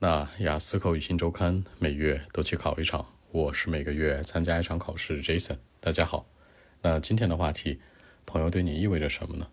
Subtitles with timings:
[0.00, 5.20] 那雅思口语新周刊每月都去考一场，我是每个月参加一场考试。
[5.20, 6.24] Jason，大家好。
[6.82, 7.80] 那今天的话题，
[8.24, 9.48] 朋友对你意味着什么呢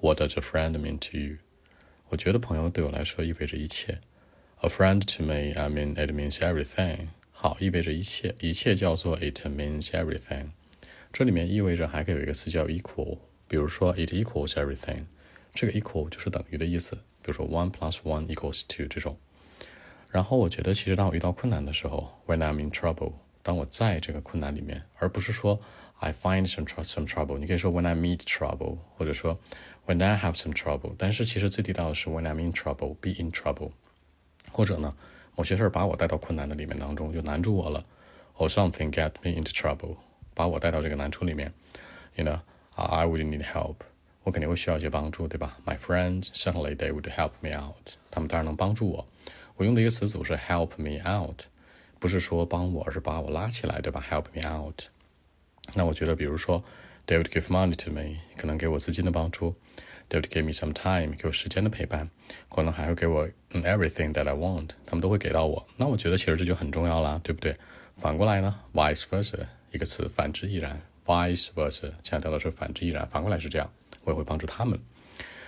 [0.00, 1.36] ？What does a friend mean to you？
[2.08, 4.00] 我觉得朋友对我来说意味着一切。
[4.62, 7.08] A friend to me, I mean it means everything。
[7.30, 10.46] 好，意味着一切，一切叫做 it means everything。
[11.12, 15.04] 这里面意味着还可以有一个词叫 equal，比如说 it equals everything，
[15.52, 16.96] 这个 equal 就是等于的意思。
[17.20, 19.18] 比如说 one plus one equals two 这种。
[20.13, 23.13] 然后我觉得，其实当我遇到困难的时候，when I'm in trouble，
[23.43, 25.59] 当我在这个困难里面，而不是说
[25.99, 29.37] I find some some trouble，你可以说 when I meet trouble，或者说
[29.85, 30.93] when I have some trouble。
[30.97, 33.71] 但是其实最地道的是 when I'm in trouble，be in trouble。
[34.51, 34.95] 或者呢，
[35.35, 37.85] 某些事儿把我带到困难的里面当中，就难住我了，
[38.37, 39.97] or something get me into trouble，
[40.33, 41.53] 把我带到这个难处里面，
[42.15, 43.75] you know，I would need help，
[44.23, 45.57] 我肯定会需要一些帮助，对吧？
[45.65, 49.05] My friends certainly they would help me out，他们当然能帮助我。
[49.56, 51.42] 我用的一个词组是 help me out，
[51.98, 54.82] 不是说帮我，而是把我拉起来，对吧？help me out。
[55.74, 56.62] 那我觉得，比如说
[57.06, 59.54] ，they would give money to me，可能给我资金的帮助
[60.10, 62.08] ；they would give me some time，给我时间的陪伴；
[62.48, 65.66] 可能还会给我 everything that I want，他们都会给到我。
[65.76, 67.56] 那我觉得其实这就很重要啦，对不对？
[67.96, 70.80] 反过来呢，vice versa，一个词，反之亦然。
[71.06, 73.70] vice versa 强调的是反之亦然，反过来是这样，
[74.02, 74.78] 我也会帮助他们。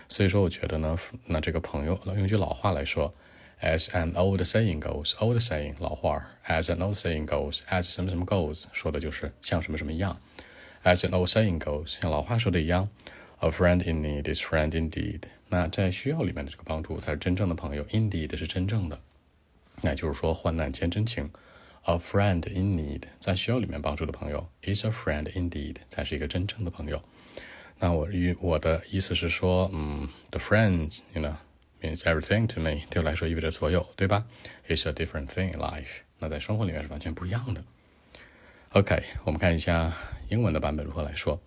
[0.08, 3.12] 所以说，我觉得呢，那这个朋友，用一句老话来说。
[3.62, 10.20] As an old saying goes, old saying 老话儿，as an old saying goes, as 什么什么 goes 说的就是像什么什么样。
[10.84, 12.88] As an old saying goes，像老话说的一样
[13.38, 15.22] ，A friend in need is friend indeed。
[15.48, 19.00] 那在需要里面的这个帮助才是真正的朋友，indeed 是真正的。
[19.80, 21.30] 那就是说患难见真情
[21.84, 27.02] ，A friend in need 在需要里面帮助的朋友，is a friend indeed 才是一个真正的朋友。
[27.78, 31.34] 那我与我的意思是说，嗯，the friends，you know。
[31.85, 34.25] means everything to me，对我来说意味着所有，对吧？
[34.67, 36.01] It's a different thing in life。
[36.19, 37.63] 那在生活里面是完全不一样的。
[38.73, 39.91] OK，我们看一下
[40.29, 41.41] 英文的版本如何来说。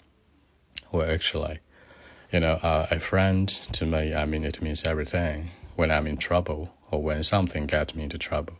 [0.90, 1.58] Well, actually,
[2.30, 5.50] you know, uh, a friend to me, I mean, it means everything.
[5.76, 8.54] When I'm in trouble or when something gets me into trouble,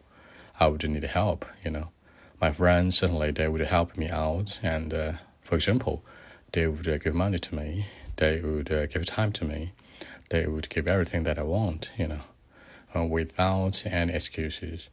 [0.59, 1.44] I would need help.
[1.65, 1.88] You know,
[2.41, 6.03] my friends certainly they would help me out, and uh, for example,
[6.53, 7.87] they would uh, give money to me.
[8.16, 9.72] They would uh, give time to me
[10.29, 12.22] they would give everything that I want, you know,
[12.95, 14.90] uh, without any excuses.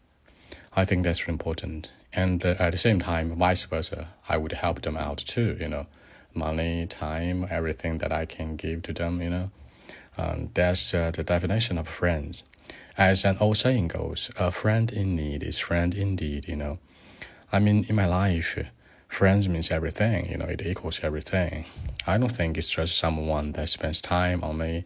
[0.74, 1.92] I think that's important.
[2.12, 5.69] And uh, at the same time, vice versa, I would help them out too, you
[5.69, 5.86] know,
[6.34, 9.50] money, time, everything that I can give to them, you know.
[10.19, 12.42] Um, that's uh, the definition of friends.
[12.97, 16.78] As an old saying goes, a friend in need is friend indeed, you know.
[17.53, 18.58] I mean, in my life,
[19.08, 21.66] friends means everything, you know, it equals everything.
[22.06, 24.84] I don't think it's just someone that spends time on me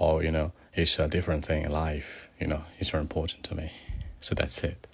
[0.00, 3.54] or you know it's a different thing in life you know it's very important to
[3.54, 3.70] me
[4.20, 4.88] so that's it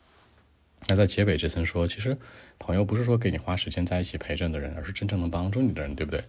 [0.89, 2.17] 那在结尾这层说其实
[2.59, 6.23] 朋友不是说给你花时间在一起陪着的人而是真正能帮助你的人对不对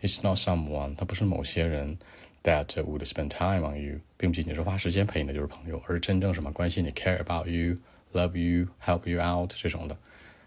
[0.00, 1.96] it's not someone 他不是某些人
[2.42, 7.76] that would spend time on you 并不仅仅是花时间陪你的就是朋友而是真正什么关心你 care about you
[8.12, 9.96] love you help you out 这种的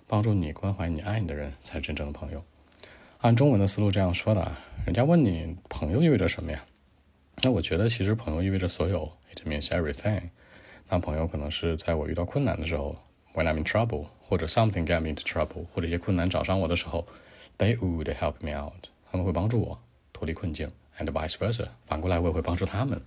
[0.08, 2.44] 帮助你关怀你爱你的人才是真正的朋友
[3.20, 6.64] 按中文的思路这样说的啊人家问你朋友意味着什么呀
[7.42, 10.30] 那我觉得，其实朋友意味着所有，it means everything。
[10.90, 12.96] 那朋友可能是在我遇到困难的时候
[13.34, 17.08] ，when I'm in trouble，或者 something get me into trouble，或者一些困难找上我的时候
[17.58, 19.80] ，they would help me out，他们会帮助我
[20.14, 23.02] 脱离困境，and vice versa，反过来我也会帮助他们。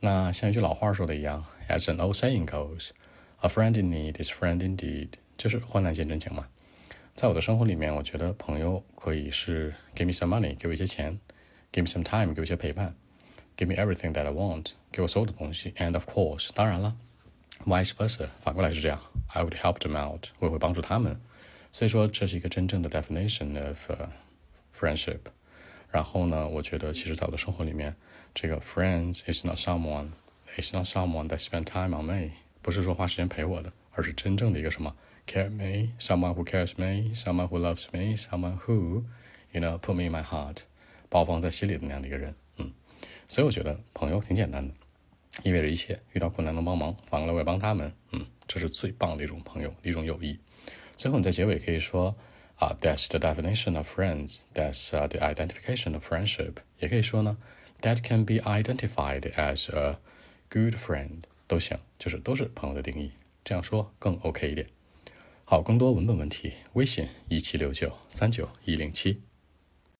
[0.00, 6.46] 那像一句老话说的一样，as an old saying goes，a friend in need is friend indeed，就是患难见真情嘛。
[7.14, 11.18] 在我的生活里面，我觉得朋友可以是 give me some money，给我一些钱
[11.72, 12.94] ；give me some time，给我一些陪伴。
[13.57, 15.71] Give me everything that I want，给我所有的东西。
[15.77, 16.95] And of course，当然了，
[17.65, 18.99] vice versa，反过来是这样。
[19.27, 21.19] I would help them out，我也会帮助他们。
[21.71, 24.07] 所以说，这是一个真正的 definition of、uh,
[24.75, 25.19] friendship。
[25.91, 27.95] 然后呢，我觉得其实在我的生活里面，
[28.33, 32.31] 这个 friends is not someone，is not someone that spend time on me，
[32.63, 34.95] 不是说花时间陪我的，而是真正的一个什么
[35.27, 39.03] care me，someone who cares me，someone who loves me，someone who
[39.51, 40.61] you know put me in my heart，
[41.09, 42.33] 把我放在心里的那样的一个人。
[43.28, 44.74] 所以我觉得朋友挺简单的，
[45.42, 46.00] 意味着一切。
[46.14, 47.92] 遇到困难能帮忙，反过来我也帮他们。
[48.12, 50.38] 嗯，这是最棒的一种朋友，一种友谊。
[50.96, 52.16] 最后你在结尾可以说
[52.56, 54.38] 啊，That's the definition of friends.
[54.54, 56.54] That's the identification of friendship.
[56.80, 57.36] 也可以说呢
[57.82, 59.98] ，That can be identified as a
[60.48, 63.12] good friend 都行，就是都是朋友的定义。
[63.44, 64.66] 这样说更 OK 一点。
[65.44, 69.20] 好，更多文本问题，微信一七六九三九一零七。